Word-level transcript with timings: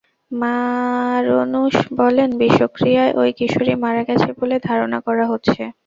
মারনুষ 0.31 1.73
বলেন, 1.99 2.29
বিষক্রিয়ায় 2.41 3.13
ওই 3.15 3.29
কিশোরী 3.37 3.73
মারা 3.83 4.03
গেছে 4.09 4.29
বলে 4.39 4.55
ধারণা 4.67 4.99
করা 5.07 5.25
হচ্ছে। 5.31 5.61